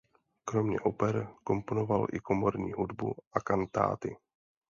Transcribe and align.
Kromě 0.45 0.79
oper 0.79 1.27
komponoval 1.43 2.07
i 2.13 2.19
komorní 2.19 2.71
hudbu 2.71 3.15
a 3.33 3.39
kantáty. 3.41 4.17